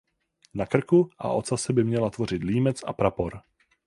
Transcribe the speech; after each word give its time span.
Na 0.57 0.65
krku 0.65 1.09
a 1.17 1.29
ocase 1.29 1.73
by 1.73 1.83
měla 1.83 2.09
tvořit 2.09 2.43
límec 2.43 2.79
a 2.85 2.93
prapor. 2.93 3.41